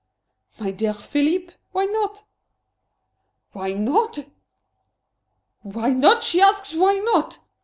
[0.59, 2.23] "My dear Philippe why not?"
[3.51, 4.17] "Why not?"
[5.61, 6.23] "Why not?
[6.23, 7.37] She asks why not!"